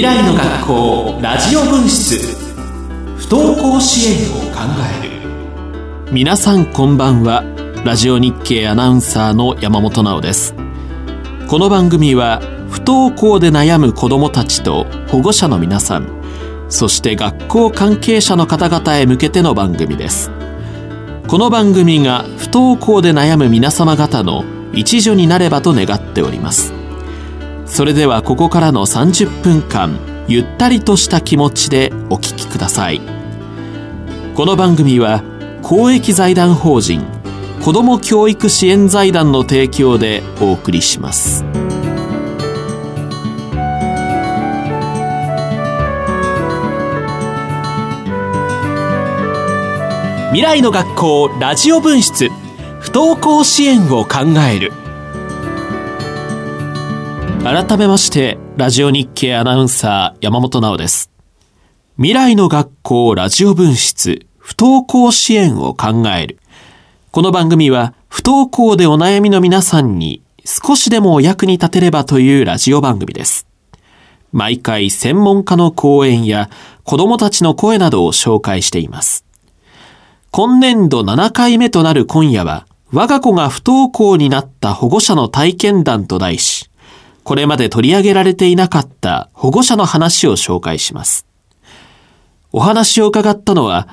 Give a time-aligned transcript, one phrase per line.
[0.00, 2.16] 未来の学校ラジオ分室。
[3.18, 4.60] 不登校支援を考
[5.02, 6.10] える。
[6.10, 7.44] 皆さんこんばんは。
[7.84, 10.54] ラジオ日経アナウンサーの山本直です。
[11.48, 12.40] この番組は
[12.70, 16.08] 不登校で悩む子どもたちと保護者の皆さん
[16.70, 20.30] そして学校関係者の方々へ向けての番組です。
[21.28, 26.79] この番組が不登校で悩む皆様方の一助になればと願っております。
[27.70, 29.98] それではここからの30分間
[30.28, 33.00] ゆったりとした気持ちでお聞きください
[34.34, 35.22] この番組は
[35.62, 37.02] 公益財団法人
[37.62, 41.44] 子ども教育支援財団の提供でお送りします。
[50.30, 52.30] 未来の学校ラジオ分室
[52.80, 54.18] 不登校支援を考
[54.48, 54.72] える
[57.42, 61.10] 改めましてラジオ日経アナウンサー山本直です。
[61.96, 66.38] 未来の学校ラジオ分室不登校支援を考える。
[67.10, 73.46] この番組は不登校でお悩みの皆さんに少しでもお役に立てればというラジオ番組です。
[74.32, 76.50] 毎回専門家の講演や
[76.84, 79.24] 子供たちの声などを紹介しています。
[80.30, 86.69] 今年度7回目となる今夜は、我が子が不登校になった保護者の体験談と題し、
[87.24, 91.26] これまで取り上げられていなかった保護者の話を紹介します。
[92.52, 93.88] お話を伺ったのは、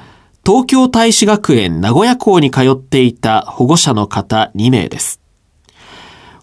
[0.46, 5.20] 東京大使学園名古屋校に通っていた保護者の方2名です。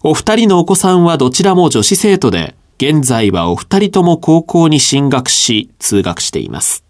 [0.03, 6.83] お二人のお子さんはどちらも女子生徒で、現在はお二人とも高校に進学し、通学しています。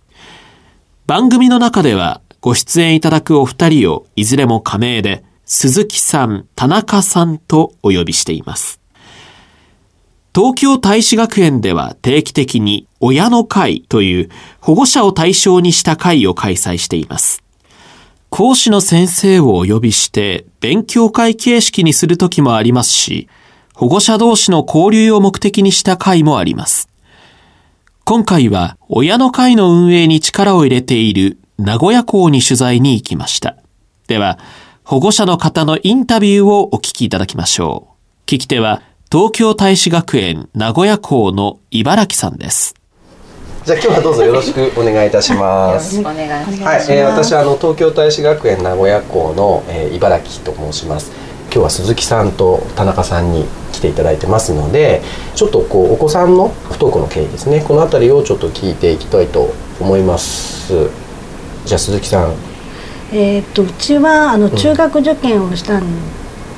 [1.07, 8.81] 番組の中では、ご出演いただくお二人をいずれも加盟で、鈴木さん、田中さんとお呼びしています。
[10.35, 17.41] 東京大使学園では定期的に親の会という保護者を対象にした会を開催しています。
[18.29, 23.29] 講師の先生をお呼びして勉強会形式にする時もありますし、
[23.75, 26.89] 保護者同士の交流を目的にした会もあります。
[28.03, 33.55] 今回は親の会の運営に力を入れている名古屋港に取材に行きました。
[34.07, 34.37] では、
[34.83, 37.87] 保護者の方のインタビューをお聞きいただきましょ
[38.25, 38.29] う。
[38.29, 38.81] 聞き手は、
[39.11, 42.73] 東京大使学園名古屋港の茨城さんです。
[43.63, 45.97] じゃあ今日はどうぞよろしくお願いいたします。
[45.97, 46.89] よろしくお願いします。
[46.89, 51.11] はい、えー、私はあの東京大使学園名古屋港の、えー、茨城と申します。
[51.45, 55.03] 今日は鈴木さんと田中さんに来ていただいてますので、
[55.35, 57.63] ちょっとこうお子さんの不登校の経緯ですね。
[57.65, 60.89] この辺りをちょっと聞いていきたいと思います。
[61.65, 62.33] じゃあ鈴木さん
[63.13, 65.83] えー、っとうちはあの中学受験をしたん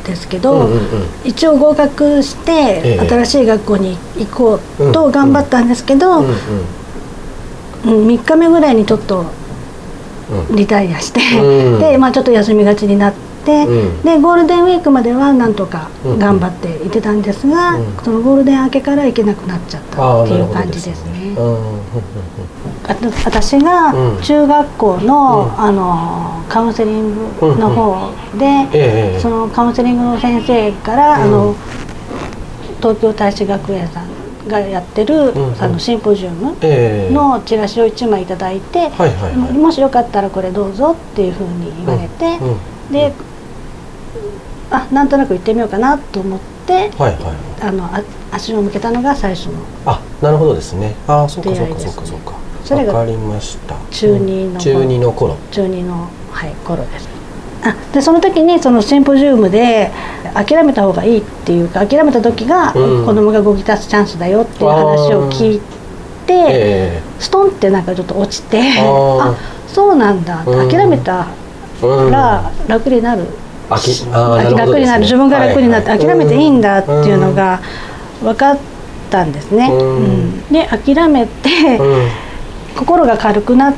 [0.08, 6.28] ですけど、うんうんうん、一応合格して、新しい学校に行こうと頑張ったんですけど、うん
[7.86, 9.26] うん、3日目ぐらいにちょっと
[10.56, 21.36] リタイアして、うん、で、まあ、ちょっと休みがちになって、うん、でゴールデンウィークまではなんとか頑張っていてたんですが、うん、そのゴールデン明けから行けなくなっちゃったっていう感じですね。
[23.26, 31.56] 私が中学校のうん、あのカウンセリングの方で、そのカウンセリングの先生から、あの
[32.78, 36.56] 東京大使学園さんがやってる、あのシンポジウム
[37.12, 38.90] のチラシを1枚頂いて、
[39.54, 42.40] もしよかったらこれどうぞっていうふうに言われて、
[42.92, 43.14] で
[44.70, 48.02] あなんとなく行ってみようかなと思って、はいはい、あのあ
[48.32, 49.60] 足を向けたのが最初の。
[49.86, 50.96] あなるほどですね。
[51.08, 52.34] ああそうかそうかそうかそうか。
[52.64, 53.76] それがかりました。
[53.92, 55.38] 中二の、中二の頃。
[55.52, 57.08] 中二のはい頃です。
[57.64, 59.92] あでその時にそのシンポジウムで
[60.34, 62.80] 諦めた方がいいっていうか諦めた時が子
[63.14, 65.62] 供が動き出すチャンスだよっていう話を聞い
[66.28, 69.36] て、えー、ストンってなんかちょっと落ちてあ
[69.68, 71.28] そうなんだ諦めた
[71.82, 73.26] ら楽になる
[73.70, 77.60] あきあ楽になる自分が楽になって、諦めていいんだっていうのが
[78.22, 78.58] 分かっ
[79.10, 79.70] たんですね。
[79.72, 80.44] うん。
[80.52, 81.80] で諦めて、
[82.76, 83.74] 心が軽くなっ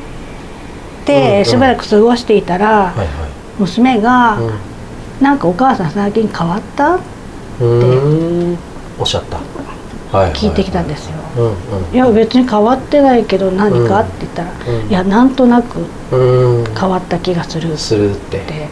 [1.05, 2.93] てしばらく過ごしていたら、
[3.57, 4.37] 娘が
[5.19, 7.03] 「なんかお母さん最近変わった?」って
[8.99, 9.37] おっしゃった。
[10.33, 11.13] 聞いてきたんですよ。
[11.93, 14.49] いや別に変わってないけど何かって言ったら
[14.89, 17.77] 「いやなんとなく変わった気がする」っ
[18.15, 18.69] て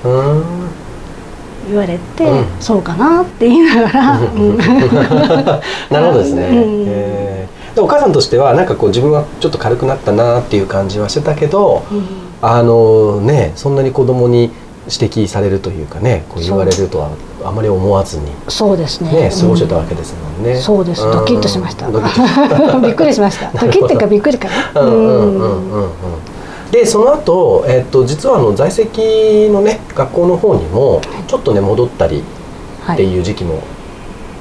[1.67, 4.19] 言われて、うん、そうかなって言いながら、
[5.91, 12.03] なるほどですね、うん、えー、お母さんとしてはなんかこう自分はちょっと軽くなったなっていう感じはしてたけど、うん、
[12.41, 14.51] あのねそんなに子供に
[14.89, 17.09] 指摘されるというかねこう言われるとは
[17.43, 19.11] あまり思わずにそうですね。
[19.11, 20.61] ね過ごしてたわけですもんね、うん。
[20.61, 21.03] そうです。
[21.03, 21.89] ドキッとしました。
[21.91, 23.51] ドキッと びっくりしました。
[23.51, 24.81] ドキッてかびっくりかな。
[24.81, 25.81] うんうんうんうん。
[25.81, 25.89] うん
[26.71, 32.27] でその後、えっと実はあの在籍のね学校の方にもちょっとね戻ったりって
[32.83, 33.61] はいいう時期も、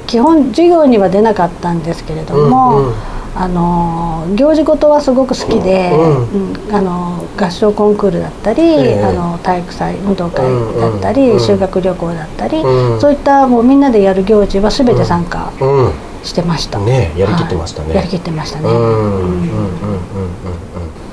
[0.07, 2.95] 基本授業には出なかったんですけれども、うんうん。
[3.39, 6.75] あの行事事はすごく好きで、うんうん。
[6.75, 9.05] あの合唱コンクールだったり、ええ。
[9.05, 10.47] あの体育祭運動会
[10.81, 15.93] だったり、うんうん修学旅行だったり、うんそういったもうみんなでやる行事は全て参加うん
[16.25, 19.43] してました、ねやりきってましたねはいやりきってましたね、うん
[19.81, 19.86] うん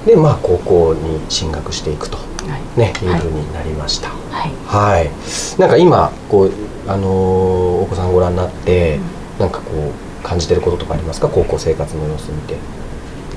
[0.05, 2.23] でまあ高校に進学していくとは
[2.75, 2.79] い。
[2.79, 3.05] ねい。
[3.05, 4.09] うはいふうになりました。
[4.09, 4.51] はい。
[4.65, 5.09] はい、
[5.59, 6.51] なんか今こう
[6.87, 8.99] あのーお子さんご覧になって、
[9.39, 11.27] なんかこう感じてることとかありますか？
[11.29, 12.55] 高校生活の様子見て。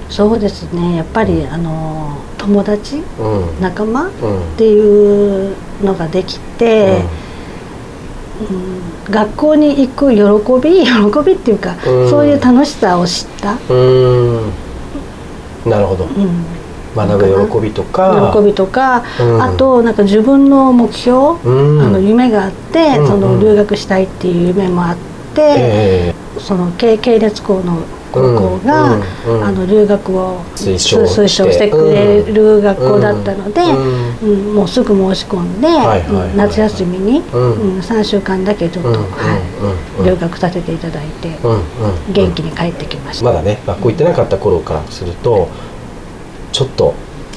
[0.09, 0.97] そうですね。
[0.97, 2.97] やっぱりあの友達？
[3.21, 3.61] うん。
[3.61, 4.09] 仲間？
[4.09, 4.57] っうん。
[4.57, 5.55] ていう
[5.85, 7.03] のができて、
[8.51, 9.13] うん。
[9.13, 10.83] 学校に行く喜び？
[10.87, 10.91] 喜
[11.25, 12.11] びっていうか、うん。
[12.11, 14.51] そういう楽しさを知った、うんうん。
[15.71, 16.05] なるほど。
[16.05, 16.45] うん、
[16.97, 18.33] 学ぶ喜びとか。
[18.35, 19.43] 喜びとか、うん。
[19.43, 21.81] あとなんか自分の目標、うん。
[21.83, 24.97] あの夢があって、うんその留学したいっていう夢もあっ
[25.35, 27.79] て、えその系系列校の
[28.13, 31.69] 高校が、うんうんあの留学を推奨して。
[31.69, 33.61] くれる学校だったので、
[34.23, 34.55] うんうん。
[34.55, 37.53] もうすぐ申し込んで、はいはい夏休みに、うん。
[37.53, 40.07] うん3週間だけちょっと、うんはいうん。
[40.07, 42.13] 留学させていただいて、うんうん。
[42.13, 45.49] 元気に帰ってきました、まだね学校行ってなかった頃からすると
[46.53, 46.95] ちょっと。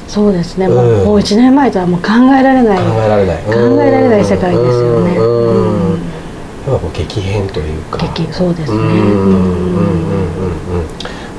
[0.08, 0.68] そうですね。
[0.68, 1.06] もう,、うん。
[1.06, 2.78] もう1年前とはもう考えられない。
[2.78, 3.38] 考えられない。
[3.44, 5.18] 考えられない世界ですよね。
[5.18, 5.94] うん。
[5.94, 6.00] うん。
[6.68, 7.98] やっぱこう激変というか。
[7.98, 8.78] 激そうですね。
[8.78, 8.84] うん。
[8.84, 8.92] うん。
[8.92, 9.02] うん。
[9.02, 9.32] うん。
[9.32, 9.42] うん。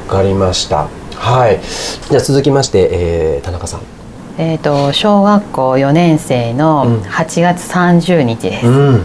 [0.09, 0.89] わかりました。
[1.17, 1.61] はい。
[2.09, 3.81] じゃあ続きまして、えー田中さん。
[4.39, 6.57] えー、と小学校4年生うん。
[6.57, 9.05] の8月30日です、ん。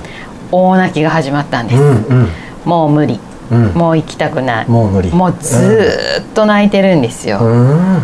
[0.51, 2.27] 大泣きが始まったんです、うん。
[2.63, 3.19] もう無理。
[3.51, 3.65] うん。
[3.73, 4.69] もう行きたくない。
[4.69, 5.11] もう無理。
[5.11, 8.01] もうずーっと泣いてるんですよ、うん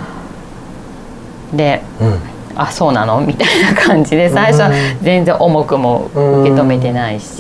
[1.54, 2.20] でうん。
[2.54, 3.20] あそうなの？
[3.26, 4.72] みたいな感じで最初は
[5.02, 7.38] 全然重くも受け止めてないし、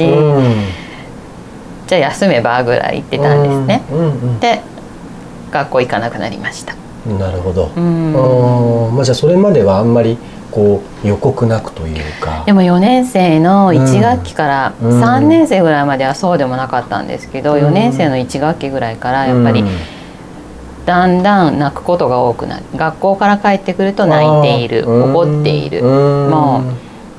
[1.88, 4.00] じゃあ休めばぐらい言ってたんですね、うん。
[4.00, 4.40] うん。
[4.40, 4.62] で
[5.52, 6.74] 学校行かなくなりました。
[7.08, 7.72] うんなるほど。
[7.75, 8.13] うん。
[8.13, 8.96] うん。
[8.96, 10.18] まあじゃあそれまではあんまり
[10.50, 12.44] こう予告なくというか。
[12.46, 15.04] でも4年生の1学期からうん。
[15.04, 17.66] 3年生ぐらいまではそうでもなかったんですけどうん。
[17.66, 19.68] 4年生の1学期ぐらいからやっぱりうん
[20.91, 22.63] だんだん泣くことが多くなる。
[22.75, 24.83] 学校から帰ってくると泣いている。
[24.85, 25.85] 怒っている。
[25.85, 26.29] うん。
[26.29, 26.63] も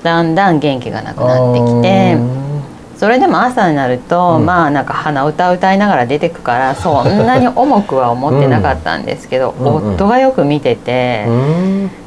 [0.00, 2.18] うだんだん元気がなくなってきて。
[2.98, 4.46] それでも朝になると、うん。
[4.46, 11.90] まあなんか鼻歌歌いながら出てくからそんなに重くは思ってなかったんですけど、夫がよく見ててうん「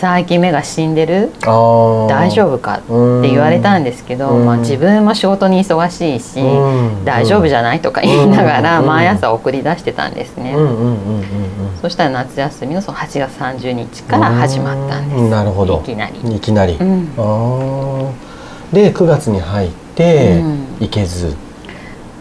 [0.00, 1.32] 最近目が死んでる？
[1.40, 2.80] 大丈夫か?」っ
[3.22, 4.46] て言われたんですけど、うん。
[4.46, 7.04] まあ、自分も仕事に忙しいし、うん。
[7.04, 8.86] 大丈夫じゃないとか言いながらうん。
[8.86, 10.54] 毎朝送り出してたんですね、
[11.80, 15.30] そしたら夏休みのその8月30日から始まったんです、うん。
[15.30, 15.80] なるほど。
[15.82, 16.36] いきなり。
[16.36, 17.06] いきなり、うん。
[18.72, 20.66] で9月に入ってうん。
[20.80, 21.34] 行けず、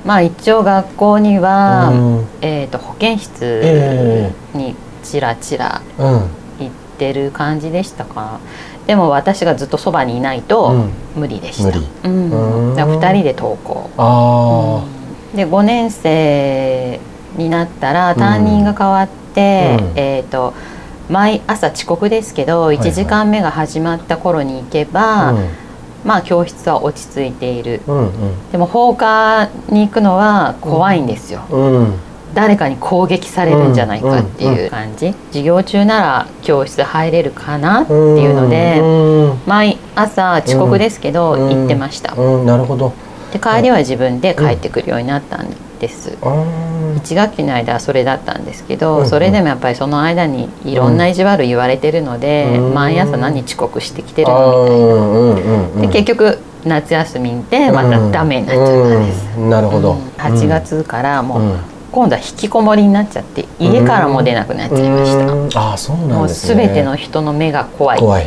[0.06, 2.26] まあ一応学校には、うん。
[2.42, 6.06] えー、と保健室えにちらちらうん。
[6.06, 6.45] 行
[6.96, 8.40] ってる感じでしたか？
[8.88, 10.90] でも私がずっとそばにいないとうん。
[11.16, 11.88] 無理でした、無理。
[12.04, 12.70] うん。
[12.70, 12.76] うん。
[12.76, 13.90] だから2人で登校。
[13.98, 14.84] あ
[15.36, 17.00] で5年生
[17.36, 19.92] になったら担任が変わって、うん。
[19.96, 20.54] えー、と
[21.10, 22.90] 毎朝遅刻ですけどいはい。
[22.90, 25.36] 1時間目が始まった頃に行けあば、
[26.06, 27.82] まあ教室は落ち着いている。
[27.88, 28.52] うんうん。
[28.52, 31.94] でも放課に行くのは怖いんですよ、うんうん
[32.36, 42.94] 誰かに攻撃されるんじゃないかっていう感じ、授業中なら教室入れるかなっていうので、うん毎朝遅刻ですけどうん行ってました、うんなるほど。
[43.32, 45.48] で帰りは自分で帰ってくるようになったん
[45.80, 47.00] です、あー。
[47.00, 52.74] 1学期の間はそれだったんですけど、うんそれでもやっぱりその間にいろんな意地悪言われてるので、うん。
[52.74, 55.82] 毎朝何遅刻してきてるあのみたいな。
[55.82, 60.00] で結局夏休みでまたダメになっちゃったんです、うんなるほど、うん。
[60.18, 65.50] 8月からもう、うん今度は引きこもりになっちゃって家からも出なくなっちゃいました、うん。
[65.56, 66.66] ああそうなもうんですね。
[66.66, 68.00] 全ての人の目が怖い。
[68.00, 68.26] 怖い。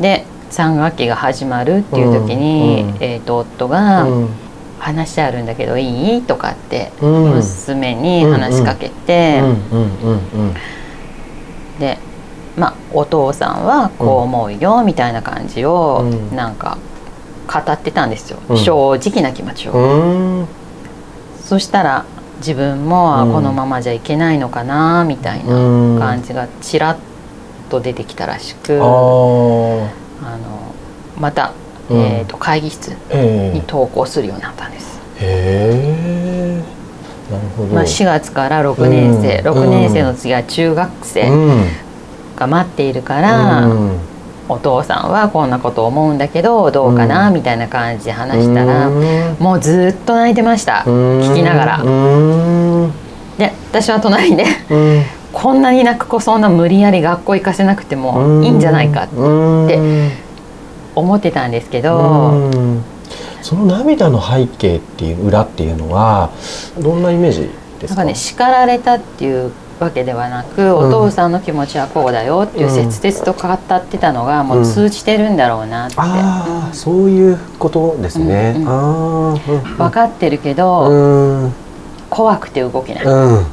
[0.00, 4.28] で3学期が始まるっていう時に、うんえー、と夫がうん
[4.80, 7.30] 「話あるんだけどいい?」とかってうん。
[7.36, 9.40] 娘に話しかけて、
[11.78, 11.98] で
[12.56, 16.36] まあお父さんはこう思うよみたいな感じをうん。
[16.36, 16.76] なんか
[17.46, 18.56] 語ってたんですよ、うん。
[18.58, 20.61] 正直な気持ちを。
[21.42, 22.04] うんそしたら
[22.38, 23.32] 自分もあうん。
[23.32, 25.98] このままじゃいけないのかなみたいなうん。
[25.98, 26.96] 感じがちらっ
[27.70, 29.88] と出てきたらしくああーの
[31.18, 31.52] また、
[31.90, 31.98] うん。
[32.00, 33.54] えー、と会議室ええ。
[33.54, 35.70] に投稿するようになったんです、へ
[36.58, 36.62] え。
[37.32, 39.58] なるほど、まあ、4月から6年生、うん。
[39.64, 41.64] 6年生の次は中学生うん。
[42.36, 43.98] が待っているから、うん
[44.48, 47.34] お父さんはこんなこと思うんだけどどうかな、うん。
[47.34, 49.36] みたいな感じで話したら、うん。
[49.38, 52.92] もうずっと泣いてました、聞きながら、うん。
[53.38, 55.02] で私は隣でうん。
[55.32, 60.10] こんなに泣く子そんな無理やり学校行かせなくてもいいんじゃないかってうん。
[60.94, 62.84] 思ってたんですけど、うん。
[63.40, 66.30] その涙の背景っていう裏っていうのは
[66.78, 68.04] どんなイメージですか？
[68.04, 69.50] なんかね叱られたっていう
[69.82, 70.74] わけではなく、ん。
[70.74, 81.50] お父さんの気持ちはこうだよっていう切々と語ってたのがもう通じてるんだろうなって、ああそういうことですね、うんうんああ分かってるけど、
[82.10, 83.46] 怖くて動けない、うん。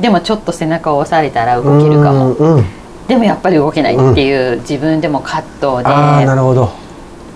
[0.00, 2.64] でもちょっと背中を押されたら動けるかも、うんうん
[3.06, 6.70] でもやっぱり動けないっていう自分でも葛藤で、ああなるほど。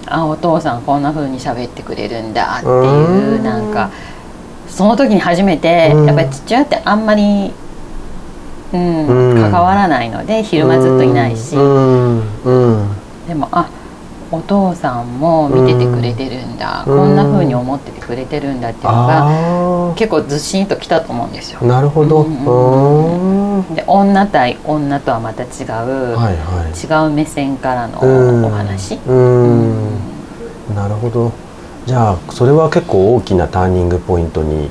[0.07, 3.91] あお父さんこんな風に喋ってくれるんだっていううんなんか
[4.67, 6.07] その時に初めてうん。
[6.07, 7.53] やっぱり父親ってあんまり、
[8.71, 13.69] 関わらないので昼間ずっといないし、でもあ
[14.31, 16.99] お父さんも見ててくれてるんだ、うん。
[16.99, 21.61] こんな風に思っててくれてるんだっていうのがあ結構ずっしんときたと思うんですよ。
[21.63, 21.65] あ。
[21.65, 22.25] なるほど。
[23.75, 25.49] で女対女とはまた違う、
[26.15, 26.73] はいはい。
[26.79, 28.07] 違う目線からのう
[28.41, 28.45] ん。
[28.45, 28.99] お話？
[29.07, 29.97] うん。
[30.75, 31.33] なるほど。
[31.87, 34.69] じゃあそれは結構大きなターニングポイントに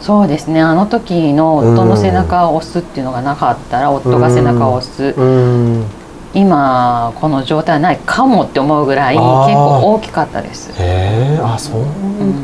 [0.00, 0.60] そうですね。
[0.62, 5.14] あの時の夫の背中を押すっていうのがなかったら夫が背中を押す。
[5.18, 5.84] うん。
[6.32, 10.70] 今この状態はないかもって思うぐらい結構大きかったです。
[10.80, 12.34] へえあそう、うん。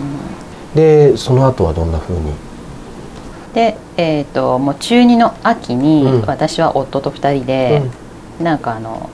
[0.74, 2.32] でその後はどんな風に？
[3.54, 6.26] で、えー、ともう中2の秋にうん。
[6.26, 7.82] 私は夫と2人で、
[8.40, 9.08] なんかあの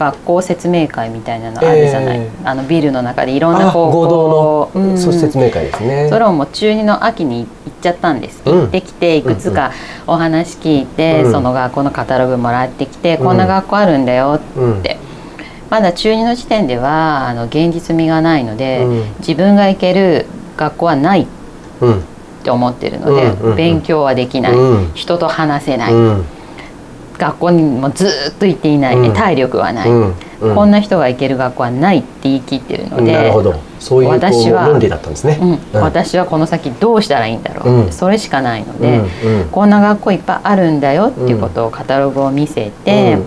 [0.00, 4.98] 学校説明会みたいなのあるじゃない、えあのビルの中でいろんあな高合校同の、うん。
[4.98, 6.08] 説明会ですね。
[6.08, 8.60] それをもう中2の秋に行っちゃったんです、うん。
[8.60, 9.72] 行ってきていくつか
[10.06, 11.32] お話聞いて、うん。
[11.32, 13.24] その学校のカタログもらってきて、うん。
[13.26, 14.78] こんな学校あるんだようん。
[14.78, 14.96] って、
[15.68, 19.14] まだ中2の時点ではあの現実味がないので、うん。
[19.18, 20.24] 自分が行ける
[20.56, 21.26] 学校はないっ
[21.82, 22.04] うん。
[22.42, 24.92] て思ってるので、勉強はできない、うん。
[24.94, 26.24] 人と話せない、うん
[27.20, 29.12] 学校にもずーっと行っていない、うん。
[29.12, 30.14] 体力はない、うん。
[30.40, 30.54] うん。
[30.54, 33.54] こんな人が行ける学校はないって言い切ってるのでなるほど。
[33.78, 35.38] そういう私は論理だったんですね、
[35.72, 35.80] うん。
[35.80, 37.92] 私はこの先どうしたらいいんだろう、うん。
[37.92, 39.00] それしかないので、
[39.50, 43.18] こんな学校いっぱいあるんだよっていうことをカタログを見せて、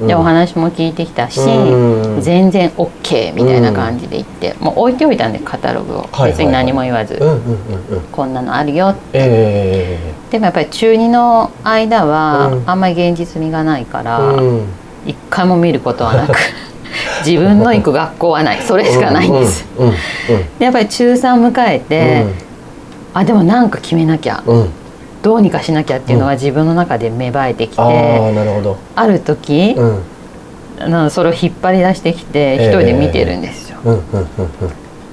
[0.00, 2.20] でお話も聞いてきたし、うん。
[2.22, 7.20] 全然 OK みたいな感じで言って、もう置いておいたんでカタログを、はい別に何も言わず、
[8.12, 9.98] こんなのあるよえ
[10.30, 12.70] でもやっぱり中2の間はうん。
[12.70, 14.64] あんまり現実味がないかえら、うん。
[15.06, 16.36] 一回も見ることはなく
[17.26, 18.60] 自分の行く学校はない。
[18.62, 19.66] それしかないんです、
[20.58, 22.24] でやっぱり中3迎えて、
[23.14, 24.42] あでもなんか決めなきゃ、
[25.22, 27.82] どうにかしなきゃっていうのは自分の中で芽生えてきて、
[28.96, 29.84] ある時、う
[31.04, 31.10] ん。
[31.10, 33.78] それを引っ張り出してきて一人で見てるんですよ。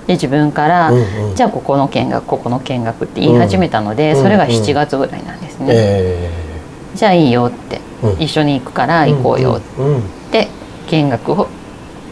[0.08, 1.36] うんうんうんで自分から、うんうん。
[1.36, 5.68] じゃあここの見学ここの見学って言い始めたので、うんそれがうん7月ぐらいなんですね。
[5.70, 6.32] え
[6.96, 8.22] じゃあいいよって、うん。
[8.22, 10.48] 一緒に行くからえ行こうようんって
[10.88, 11.48] 見学を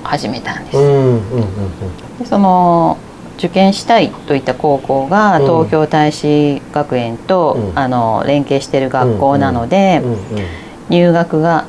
[0.04, 0.78] 始めたんです。
[0.78, 2.98] うんうんうんでその
[3.38, 5.46] 受験したいといった高校がうん。
[5.46, 7.80] 東京大使学園と、うん。
[7.80, 10.18] あの連携してる学校なので、うん。
[10.90, 11.66] 入学が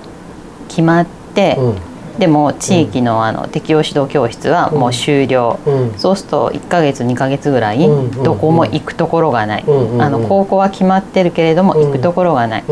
[0.68, 1.75] 決まって、うん
[2.18, 5.99] でも地域のあの適応指導教室はもう終了、うん。
[5.99, 7.78] そうすると1ヶ月2ヶ月ぐらい
[8.25, 11.87] どこも行くところがない、あの高校は決まってるけれどもうん。
[11.87, 12.64] 行くところがない、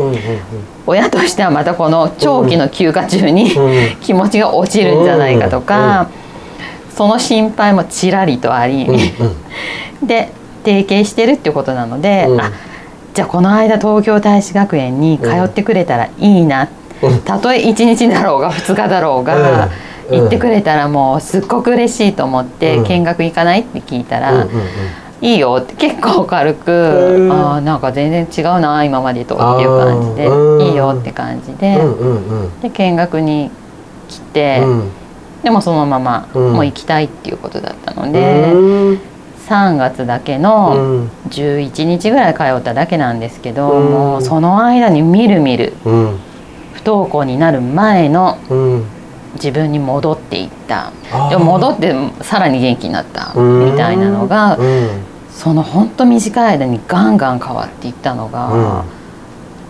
[0.87, 4.01] 親としてはまたこの長期の休暇中に、うん。
[4.01, 6.09] 気持ちが落ちるんじゃないかとか、
[6.89, 8.87] その心配もちらりとあり、
[10.01, 10.31] で
[10.63, 12.41] 提携してるっていうことなので、うん。
[12.41, 12.51] あ
[13.13, 16.84] じゃあこの間東京大使学園に通ってくれたらいいな、うん
[17.25, 19.69] たとえ1日だろうが2日だろうが、
[20.09, 20.19] うん。
[20.19, 22.83] 行ってくれたらもうすっごく嬉しいと思って、うん。
[22.85, 24.45] 見学行かないって聞いたら、
[25.21, 31.79] いいよって結構軽く、ああなんか全然違うな今までとっていう感じで、いいよって感じで、
[32.61, 33.49] で見学に
[34.07, 34.91] 来て、うん。
[35.43, 36.53] でもそのままうん。
[36.53, 38.99] もう行きたいっていうことだったので、うん。
[39.47, 43.91] 3月だけうのん11日ぐらい通っただけなんですけど、うん。
[43.91, 46.19] もうその間にみるみるうん
[46.85, 48.85] 不登校になる前のうん。
[49.33, 50.93] 自分に戻っていった。
[51.11, 51.29] あー。
[51.29, 54.87] でも戻ってさらに元気になったうんみたいなのがうん。
[55.31, 58.85] そのほんと短い間にガンガン変わっていったのが、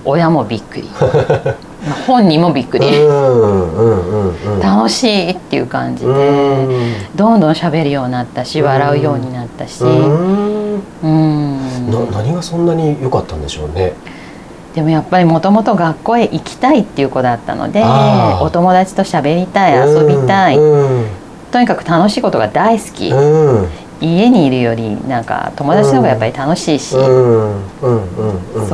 [0.04, 0.90] 親もびっくり。
[2.06, 6.94] 本人もびっくり、うんうんうんうん楽しいっていう感じで、うん。
[7.16, 10.82] どんどん喋るようになったし笑うようになったし、うん。
[11.04, 11.92] うん。
[11.92, 13.94] な何がそんなに良かったんでしょうね
[14.76, 17.82] でもやっぱりもともと学校へ行きたいっていう子だったので
[18.42, 21.08] お友達と喋りたい遊びたい、うん。
[21.52, 23.70] とにかく楽しいことが大好き、うん。
[24.02, 27.00] 家にいるよりなんか友達の方がやっぱり楽しいし、そ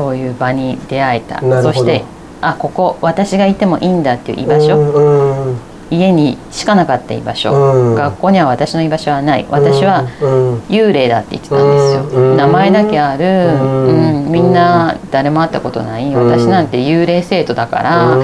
[0.09, 1.39] ういう場に出会えた。
[1.61, 2.03] そして
[2.41, 5.55] あここ私がいてもいいんだっていう居場所、
[5.91, 7.95] 家にしかなかった居場所、うん。
[7.95, 9.45] 学校には私の居場所はない。
[9.49, 10.57] 私はうん。
[10.69, 12.37] 幽霊だって言ってたんですよ、うん。
[12.37, 13.57] 名前だけある、う
[13.91, 14.25] ん。
[14.25, 14.31] うん。
[14.31, 16.15] みんな誰も会ったことない。
[16.15, 18.17] 私なんて幽霊生徒だから、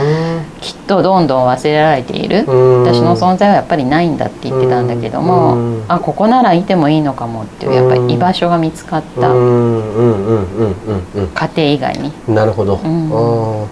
[0.62, 2.84] きっとどんどん忘れられている、うん。
[2.84, 5.84] 私の存在はやっぱりないんだって言ってたんだけども、うん。
[5.90, 9.38] あここならいてもいいのかもっていうやっぱり居場所が見つかった、うん。
[9.38, 10.26] うん。
[10.26, 10.48] うん。
[10.56, 10.76] うん。
[11.16, 11.24] うん。
[11.24, 11.28] うん。
[11.28, 12.14] 家庭以外に。
[12.34, 13.12] なるほど、ん。
[13.12, 13.68] うん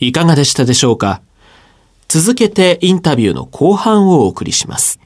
[0.00, 1.20] いかがでしたでしょうか？
[2.14, 5.00] 続けてインタビューの後半をお送りします。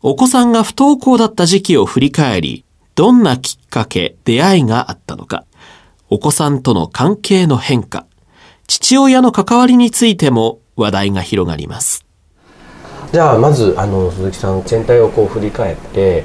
[0.00, 2.64] お子さんが不登校だった時期を振り返り、
[2.94, 5.44] どんなきっかけ、出会いがあったのか、
[6.08, 8.06] お子さんとの関係の変化、
[8.66, 12.06] 父親の関わりについても話題が広がります。
[13.12, 16.24] じゃあまずあの鈴木さん全体をこう振り返って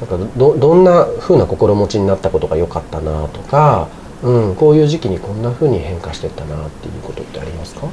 [0.00, 3.88] なんかどどんな風な心持ちになったことが良かったなとか、
[4.22, 7.88] うん、こういう時期にこんな風に変化してったなっていうことってありますか？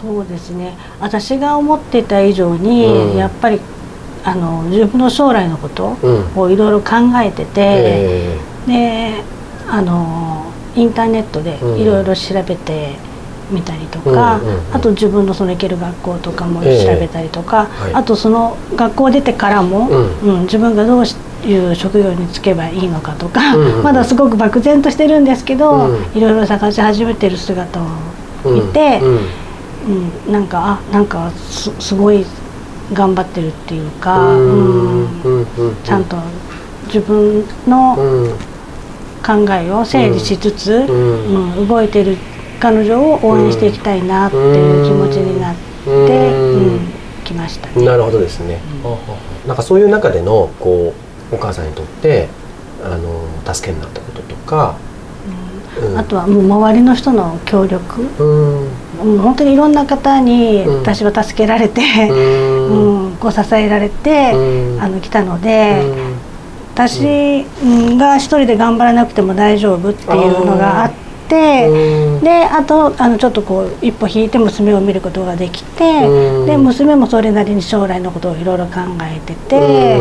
[0.00, 0.74] そうですね。
[1.00, 3.16] 私が思っていた以上に、うん。
[3.16, 3.60] やっぱり
[4.24, 6.40] あの自分の将来のことうん。
[6.40, 9.22] をいろいろ考えてて、えで
[9.68, 11.80] あのインターネットでうん。
[11.80, 12.96] いろいろ調べて
[13.50, 14.74] みたりとか、うんうんうん。
[14.74, 16.96] あと自分のその行ける学校とかも調え。
[16.96, 17.94] えべたりとか、はい。
[17.94, 20.36] あとその学校出てからも、うん。
[20.36, 21.04] うん自分がどう
[21.46, 23.82] いう職業に就けばいいのかとか、うんうんうん。
[23.82, 26.18] まだすごく漠然としてるんですけど、うん。
[26.18, 27.86] いろいろ探し始めてる姿を
[28.44, 29.16] 見て、うん。
[29.16, 29.45] うん
[30.30, 32.24] なんかあなんかすすごい
[32.92, 35.76] 頑張ってるっていうか、うんうんうんうん。
[35.84, 36.16] ちゃんと
[36.86, 38.34] 自分のうん。
[39.26, 42.16] 考えを整理しつつ、ううんん動いてる
[42.60, 46.66] 彼女を応援していきたいなっていう気持ちになって、うん。
[46.74, 46.80] うん
[47.24, 47.84] きましたね。
[47.84, 50.94] なるほどですね、はあはあなんかそういう中でのこ
[51.32, 52.28] うお母さんにとって
[52.84, 54.76] あの助けになったこととか、
[55.82, 55.98] うん。
[55.98, 58.68] あとはもう周りの人の協力、うん
[59.04, 60.78] もう本当にいろんな方にうん。
[60.80, 63.04] 私は助けられて、うん。
[63.08, 64.80] うんこう支えられて、うん。
[64.82, 66.14] あの来たので、うん。
[66.74, 70.92] 私うんが一人で頑張らなくても大丈夫っていうのがあっ
[71.28, 72.24] て、うん。
[72.24, 76.46] であとあのちょっとこう一歩引いて娘を見ることができて、うん。
[76.46, 80.00] で娘もそれなりに将来のことをいろいろ考えてて、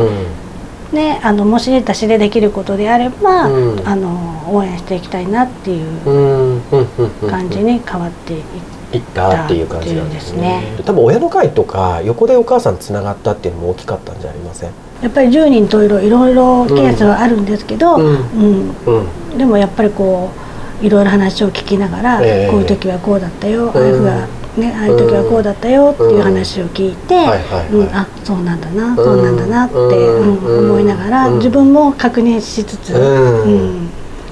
[0.91, 3.87] であのもし私でできることであれば、うん。
[3.87, 6.61] あの応援していきたいなっていう
[7.27, 8.41] 感じに変わってい
[8.95, 10.59] いったっていう感じなんですね。
[10.59, 14.71] っていうです多分親の会とか横でお母さんつながったっていうのも大きかったんじゃありません？
[15.01, 18.03] やっぱり10人といろいろいろケースはあるんですけど、うん。
[18.05, 18.75] うん。
[19.31, 19.37] うん。
[19.37, 20.29] でもやっぱりこ
[20.81, 22.51] ういろいろ話を聞きながら、ええ。
[22.51, 23.69] こういう時はこうだったよ、ん。
[23.69, 24.27] ああいうふうが
[24.57, 27.67] ねああいう時はこうだったよっていう話を聞いて、はいはいはい。
[27.69, 27.95] うん。
[27.95, 30.37] あそうなんだな、そうなんだなって、うん。
[30.37, 30.71] うん。
[30.71, 31.37] 思いながら、うん。
[31.39, 33.43] 自分も確認しつつ、うん。
[33.43, 33.89] うん。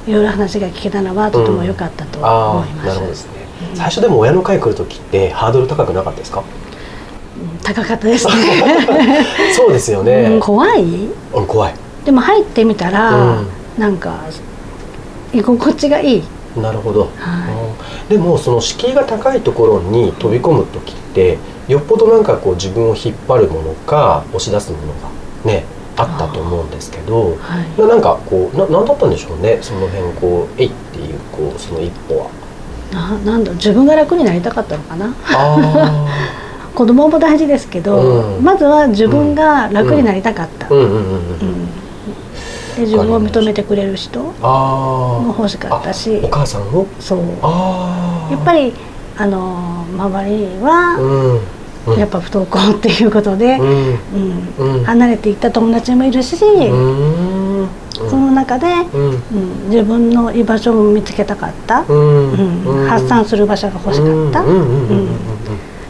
[0.08, 2.88] いろいろ話が聞けたのはとても良かったと思います。
[2.88, 3.43] なるほどですね
[3.76, 6.44] 最初でも親の会来る時ってハードル高くなかったですか？
[7.64, 8.34] 高かったですね。
[9.56, 10.84] そうですようんね怖い？
[11.34, 11.74] うん怖い。
[12.06, 13.48] でも入ってみたら、うん。
[13.78, 14.16] なんか
[15.34, 16.24] 居心地がいい。
[16.58, 17.10] なるほど、はい。
[18.12, 18.18] うん。
[18.18, 25.64] でもその敷居が高いところに飛び込む時ってよっぽどなんかこう自分を引っ張るものか押し出すものがね
[25.96, 27.82] あったと思うんですけどはい。
[27.82, 29.58] ななんかこうななんだったんでしょうね？
[29.62, 32.26] その辺こう「えい」っていうこうその一歩は。
[32.94, 35.14] ななんだ自分が楽になりたかったのかな？
[35.32, 36.08] あ
[36.76, 37.98] 子供も大事ですけど、
[38.38, 38.44] うん。
[38.44, 41.00] まずは自分が楽になりたかった、あうんうんうんうん。
[41.00, 41.66] うん。
[42.76, 46.20] で自分を認めてくれる人も欲しかったし。
[46.24, 46.88] お母さんを？
[47.00, 47.20] そう。
[48.32, 48.74] やっぱり
[49.18, 51.04] あの周りは、う
[51.92, 51.94] ん。
[51.94, 52.00] うん。
[52.00, 53.60] やっぱ不登校っていうことで、
[54.58, 54.84] うん。
[54.84, 57.33] 離れていった友達もいるし、うん
[58.34, 59.10] 中で、うん。
[59.10, 62.88] うん、自分の居場所も見つけたかった、うん。
[62.88, 64.46] 発散する場所が欲しかった、う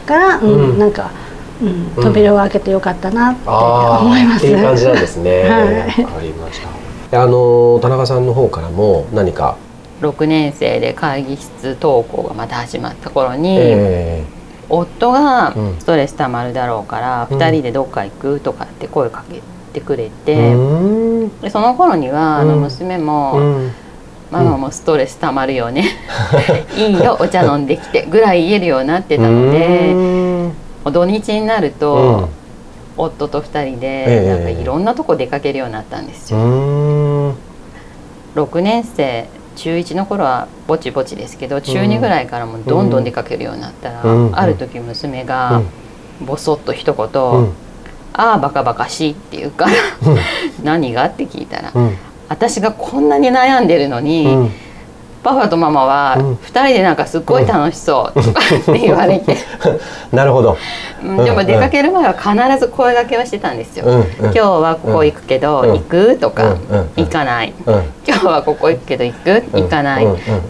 [0.06, 0.78] から、うんうん。
[0.78, 1.10] なんか、
[1.60, 2.04] うん、うん。
[2.04, 4.38] 扉を開けてよかったなって思います。
[4.38, 5.42] っていう感じなんですね。
[5.48, 6.26] はい。
[6.26, 6.60] りまし
[7.10, 7.22] た。
[7.22, 9.56] あの田中さんの方からも何か、
[10.00, 14.24] 6年生で会議室登校がまた始まった頃に、え
[14.68, 15.76] 夫がうん。
[15.78, 17.38] ストレスたまるだろうから、うん。
[17.38, 19.40] 2人でどっか行くとかって声かけ
[19.74, 23.70] てくれー、て、でその頃にはあのうん娘うも、ん。
[24.30, 25.84] ママもストレスたまるよね。
[26.76, 30.92] いいよお茶飲んできてぐらい言えるようになってたのでうん。
[30.92, 32.28] 土日になると、うん。
[32.96, 34.20] 夫と2人ええ。
[34.22, 36.44] でなんかいろんなとこ出かけるようになったんですうよ。
[36.44, 37.34] ん。
[38.34, 44.30] 6年生中1の頃はぼちぼちですけど中2ぐらいからもうどんどん出かけるようになったら、うん。
[44.34, 45.62] ある時娘が
[46.20, 47.52] ボソッと一言「うん
[48.14, 49.72] ああバカバカしい」って言うから
[50.62, 51.96] 「何が?」って聞いたら、うん。
[52.28, 54.50] 私がこんなに悩んでるのに、うん。
[55.22, 56.32] パパとママはうん。
[56.34, 59.36] 2人でなんかすっごい楽しそうとかって言われて、
[60.12, 60.56] なるほど。
[61.02, 63.84] うんでも出かける前は必ず声掛けはしてたんですよ。
[63.86, 65.72] うんうん今日はここ行くけど、うん。
[65.72, 66.16] 行く？
[66.18, 66.56] とか、
[66.96, 67.52] 行かない。
[67.66, 67.82] うん。
[68.06, 70.06] 今日はここ行くけど行く、うん行かない、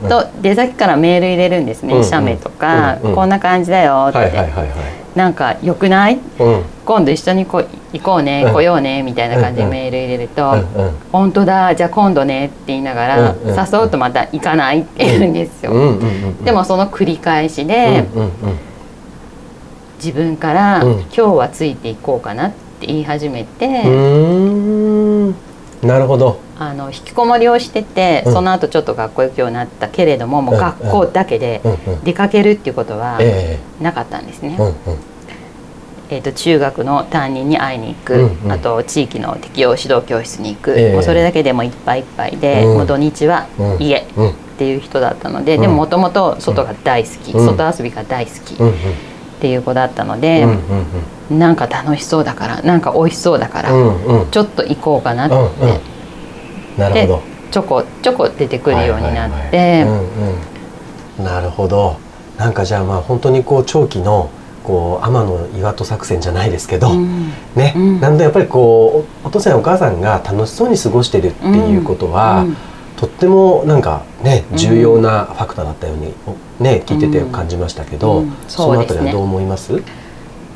[0.09, 6.19] と出先からメール入れるんですね、写メとか、こんな感じだよって、はいはいはいはいなんか良くない？
[6.39, 6.63] うん。
[6.85, 8.53] 今度一緒にこ行こうね、うん。
[8.53, 10.95] 来ようねみたいな感じでメール入れると「うんうん。
[11.13, 18.31] 本当だじゃあ今度ね」って言いながら、うんうん誘うとまた行かないって言うんですよ、うんうんうんでもその繰り返しうんで、うんうん。
[19.99, 20.93] 自分から、うん。
[21.03, 22.51] 今日はついていこうかなっ
[22.81, 23.83] て言い始めて、
[25.85, 26.39] なるほど。
[26.59, 28.33] あの引きこもりをしてて、うん。
[28.33, 30.61] その後ちょっと学校行くようになったけれどももううん。
[30.61, 31.61] 学校だけで
[32.05, 34.57] 出かけるっていうことはえなかったんですね。
[34.59, 34.67] えうん。
[34.67, 34.75] うん。
[36.11, 38.39] えー、と中学の担任に会いに行く、うん。
[38.45, 38.53] うん。
[38.53, 40.93] あと地域の適応指導教室に行く、ええ。
[40.93, 42.77] もうそれだけでもいっぱいいっぱいで、うん。
[42.79, 43.83] もう土日はうん。
[43.83, 44.31] 家うん。
[44.31, 45.61] っていう人だったので、うん。
[45.63, 47.47] でももともと外が大好き、うん。
[47.47, 48.57] 外遊びが大好きっ
[49.41, 50.47] ていう子だったので、
[51.31, 54.31] なんか楽しそうだからなんか美味しそうだから、うんうん。
[54.31, 55.49] ちょっと行こうかなって、うんうん。
[56.79, 57.23] なるほど。
[57.51, 59.99] ちょこちょこ出てくるようになって、はいはいはいうん
[61.19, 61.25] うん。
[61.25, 61.97] なるほど。
[62.37, 64.29] なんかじゃあまあ本当にこう長期の
[64.65, 67.31] こう天の岩戸作戦じゃないですけど、うん。
[67.55, 68.01] ね、うん。
[68.01, 72.57] なんでやっぱりこうおお父さんやお母さんが楽しそうに過ごしてるっていうことは、うん。
[72.97, 74.57] とってもなんかねうん。
[74.57, 76.15] 重要なファクターだったように、
[76.61, 78.33] ね聞いてて感じましたけど、うん。
[78.49, 79.83] そのあたりはどう思います？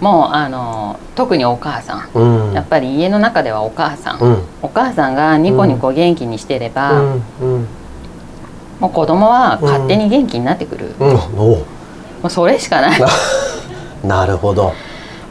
[0.00, 4.42] もうあの特にお母さん、うん、やっぱり家の中ではお母さん、うん。
[4.62, 7.66] お母さんがニコニコ元気にしてれば、うんうん。
[8.78, 11.64] もう子供は勝手に元気になってくる、も
[12.24, 13.00] うそれしかない。
[13.00, 13.06] も
[14.06, 14.72] なるほど。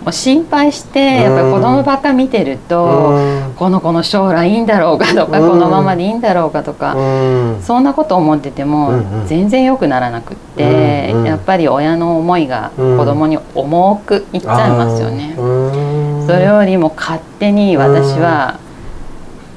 [0.08, 3.54] う心配してやっぱり子供ばっか見てると、うん。
[3.56, 5.50] この子の将来いいんだろうかとか、うん。
[5.50, 7.62] このままでいいんだろうかとか、うん。
[7.62, 12.98] そんなこと思ってても全然良くならなくって、やっぱり親の思いがうん。
[12.98, 15.34] 子供に重くいっちゃいますよね。
[15.36, 18.60] それよりも勝手に私は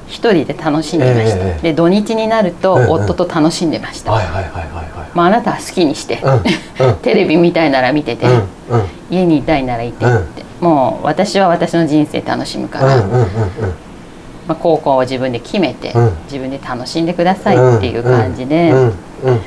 [0.07, 4.17] 一人で楽しんでました、ええで土日になると夫と楽しんでました、あ、
[5.15, 6.21] あなたは好きにして、
[6.79, 6.87] うん。
[6.87, 6.95] うん。
[7.03, 8.33] テレビ見たいなら見てて、うん。
[8.33, 13.27] うん家にいたいならいてって、もう私は私の人生楽しむから、うんうんうんうん。
[14.47, 16.11] まあ、高校を自分で決めて、うん。
[16.23, 18.77] 自分で楽しんでくださいっていう感じで、うん。
[18.77, 19.39] うんうん。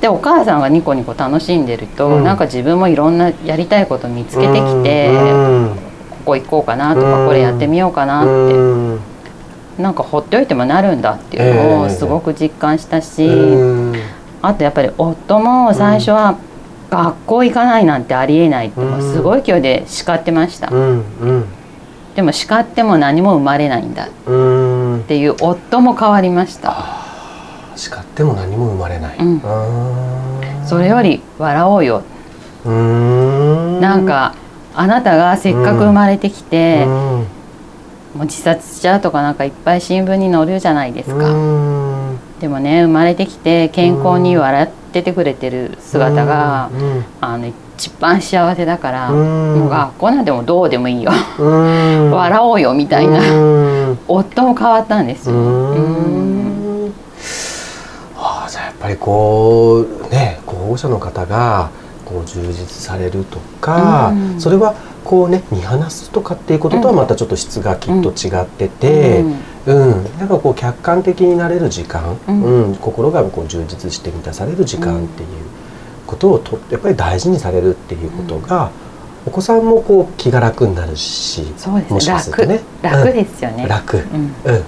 [0.00, 2.24] でお母さんがニコニコ楽しんでると、うん。
[2.24, 5.76] なんか自分もいろんなやりたいこと見つけてきて、うん
[6.24, 9.00] ここ行こうかなとか、うんこれやってみようかなって、うん
[9.78, 11.76] なんか放っておいてもなるんだっていうのええ。
[11.86, 13.94] をすごく実感したし、うん。
[14.42, 16.36] あとやっぱり夫も最初は
[16.90, 21.44] 学校行かないなんてありえないってもうすごい勢いで叱ってました、うんうん。
[22.16, 25.04] でも叱っても何も生まれないんだっうん。
[25.06, 27.06] ていう夫も変わりました。
[27.76, 29.40] 叱っても何も生まれない、うん。
[30.66, 32.02] それより笑おうよ。
[32.64, 33.80] うーん。
[33.80, 34.34] なんか
[34.74, 37.26] あなたがせっかく生まれてきて、うん。
[38.14, 41.97] もう自殺しちゃうとかなんかいっぱい新聞に載るじゃないですか、うん
[42.40, 49.60] でもね生まれてきて健康に笑っててくれてる姿が、うんあの一番幸せだから、うん。
[49.60, 52.10] もう学校なんてもうどうでもいいよ、うん。
[52.10, 53.98] 笑おうよみたいな、うん。
[54.08, 56.84] 夫も変わったんですよ、うん。
[56.86, 56.92] うん
[58.16, 61.70] ああじゃあやっぱりこうね候補者の方が
[62.04, 64.40] こう充実されるとか、うん。
[64.40, 64.74] それは
[65.04, 69.24] こうね見放すとかっていうこととはまたちょっと質がきっと違ってて、
[69.72, 70.18] うん。
[70.18, 72.32] なんかこう客観的になれる時間、うう
[72.68, 72.72] ん。
[72.72, 75.28] ん心がこう充実して満たされる時間っていう
[76.06, 78.70] ことをとやっぱり大事にされるっていうことが、
[79.26, 82.60] お子さんもこう気が楽になるしそうですもしかするとね。
[82.80, 83.12] 楽。
[83.12, 84.04] ですよね、楽、うん。
[84.04, 84.10] うん。
[84.14, 84.24] うん。
[84.24, 84.62] うん。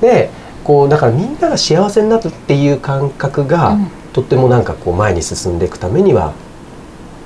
[0.00, 0.30] で
[0.64, 3.86] こうだからみんなが幸せになるっていう感覚が、うん。
[4.14, 6.32] とってもなんかこう前に進んでいくためには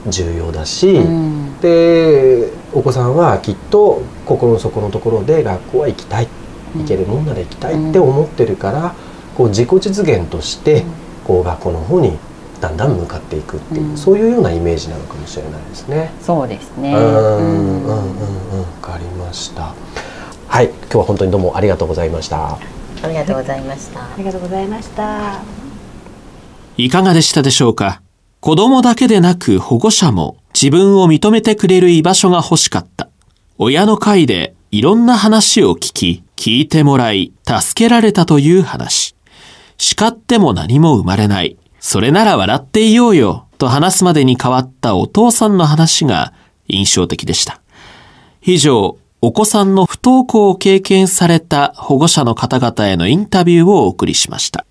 [0.08, 1.60] 重要だし、うん。
[1.60, 6.28] でお子さんはきっと心の底のところで学校は行きたい
[6.74, 8.94] 行けるもんなら行きたいって思ってるから、
[9.36, 10.84] こう自己実現として
[11.24, 12.18] こう学校の方に
[12.60, 13.96] だんだん向かっていくっていう、うん。
[13.96, 16.10] そういうようなイメージなのかもしれないですね。
[16.20, 16.94] そうですね。
[16.94, 17.84] うんうんうんうん。
[17.84, 18.60] うん。
[18.60, 19.74] わかりました。
[20.48, 22.54] はい、今日は本当にどうもありがとうございました。
[22.54, 22.58] あ
[23.06, 24.00] りがとうございました。
[24.00, 25.40] ありがとうございました。
[26.76, 28.00] いかがでしたでしょうか？
[28.40, 33.08] 子供だけでなく保護者も自分を認めてくれる居場所が欲しかった。
[33.58, 39.16] 親の会でいろんな話を聞き、聞いてもらい、助けられたという話。
[39.76, 41.56] 叱っても何も生まれない。
[41.80, 43.48] それなら笑っていようよ。
[43.58, 46.32] と話すまでに変わったお父さんの話が
[46.68, 47.60] 印象的でした。
[48.40, 54.64] 以上、お子さんの不登校を経験された保護者の方々へのインタビューをお送りしました。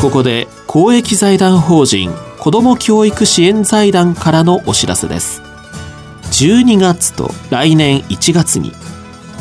[0.00, 5.42] ここで公益財団法人子ども教育支援財団からのお知らせです。
[6.32, 8.72] 12月と来年1月に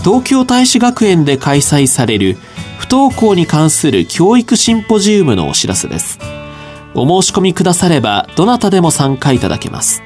[0.04, 2.36] 東京大使学園で開催される
[2.78, 6.20] 不登校に関する教育シンポジウムのお知らせです。
[6.94, 10.04] お申し込みくださればどなたでも参加いただけます。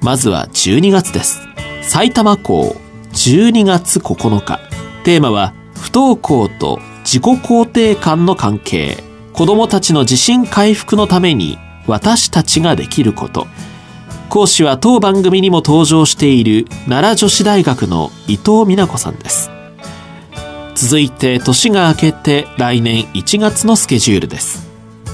[0.00, 1.42] まずは12月です。
[1.82, 2.80] 埼玉校
[3.12, 4.60] 12月9日。
[5.04, 9.04] テーマは不登校と自己肯定感の関係。
[9.34, 13.46] 子供たちの自信回復のために私たちができること。
[14.28, 19.50] 講師は当番組にも登場している奈良女子大学の伊藤美奈子さんです。
[20.74, 24.68] 続いて年が明けて来年1月のスケジュールです。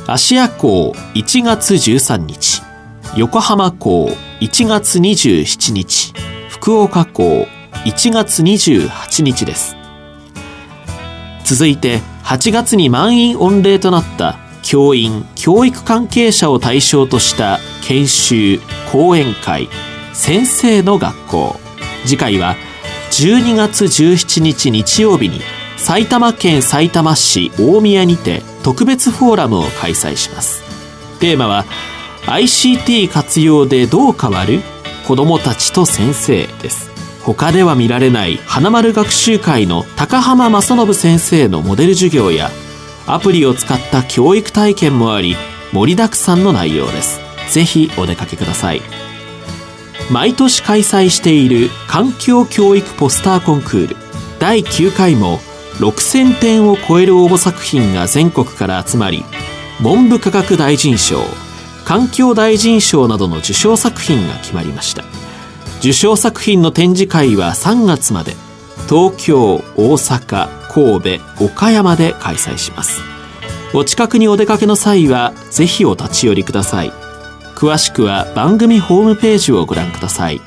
[0.06, 2.62] 芦屋港1月13日、
[3.16, 4.10] 横浜港
[4.40, 6.12] 1月27日、
[6.50, 7.46] 福岡港
[7.86, 9.76] 1月28日です。
[11.44, 19.68] 続いて8月に満員御礼となった教員教育関係者を対象とした研修講演会
[20.14, 21.56] 先生の学校。
[22.06, 22.56] 次回は
[23.10, 25.40] 12月17日日曜日に
[25.76, 30.62] 埼玉県埼玉市大宮にて特別フォーラムを開催します。
[31.20, 31.64] テーマは
[32.26, 34.62] ICT 活用でどう変わる？
[35.06, 36.90] 子どもたちと先生です。
[37.22, 42.50] 他では見られない花丸学習会の高浜正信先生のモデル授業や
[43.06, 45.36] アプリを使った教育体験もあり
[45.72, 47.20] 盛りだくさんの内容です。
[47.52, 48.80] ぜひお出かけください。
[50.10, 53.96] 毎年開催している環境教育ポスターコンクール。
[54.38, 55.38] 第9回も
[55.78, 59.24] 6000点を超える応募作品が全国から集まり
[59.80, 61.20] 文部科学大臣賞
[61.84, 65.04] 環境大臣賞などの受賞作品が決まりました。
[65.80, 68.34] 受賞作品の展示会は3月まで。
[68.88, 73.00] 東京大阪神戸岡山で開催します。
[73.72, 76.90] お近くにお出かけの際はぜひお立ち寄りください。
[77.54, 80.40] 詳しくは番組ホームページをご覧ください。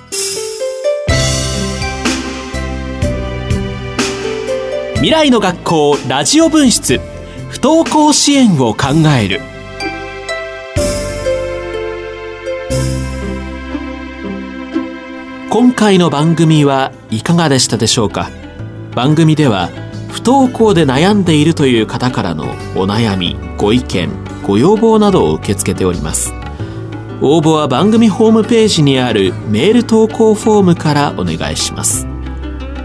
[4.95, 6.99] 未来の学校ラジオ分室
[7.49, 8.87] 不登校支援を考
[9.17, 9.39] える。
[15.49, 18.29] 今回の番組はいかがでしたでしょうか？
[18.93, 19.69] 番組では
[20.17, 24.09] 不登校で悩んでいるという方からのお悩みご意見
[24.41, 26.33] ご要望などを受け付けております。
[27.21, 32.07] 応募は番組ホームページにあるメール投稿フォームからお願いします。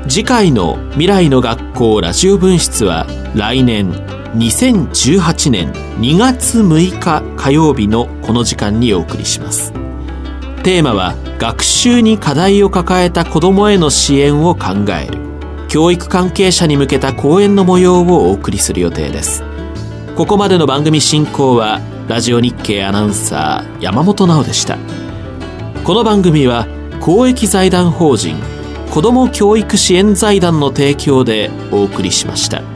[0.08, 3.90] 次回の未来の学校ラジオ分室は来年
[4.36, 9.72] 2018年2月6日火曜日のこの時間にお送りします。
[10.62, 15.31] テーマは学習に課題を抱えた子どもへの支援を考える。
[15.72, 19.42] 教育関係者に向けた講演の模様をお送りする予定です
[20.16, 24.76] ここまでの番組進行はラジオ日経アナウンサー山本直でした
[25.82, 26.66] この番組は
[27.00, 28.36] 公益財団法人
[28.90, 32.71] 子ども教育支援財団の提供でお送りしました。